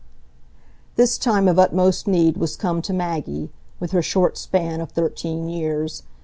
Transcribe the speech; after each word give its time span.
This 0.95 1.15
time 1.19 1.47
of 1.47 1.59
utmost 1.59 2.07
need 2.07 2.35
was 2.37 2.55
come 2.55 2.81
to 2.81 2.91
Maggie, 2.91 3.51
with 3.79 3.91
her 3.91 4.01
short 4.01 4.35
span 4.35 4.81
of 4.81 4.89
thirteen 4.91 5.47
years. 5.47 6.01